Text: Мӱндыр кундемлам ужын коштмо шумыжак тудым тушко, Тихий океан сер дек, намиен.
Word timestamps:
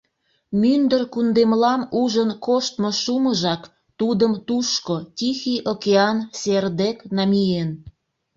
Мӱндыр 0.59 1.01
кундемлам 1.13 1.81
ужын 2.01 2.29
коштмо 2.45 2.89
шумыжак 3.03 3.61
тудым 3.99 4.33
тушко, 4.47 4.95
Тихий 5.17 5.59
океан 5.71 6.17
сер 6.39 6.65
дек, 6.79 6.97
намиен. 7.15 7.69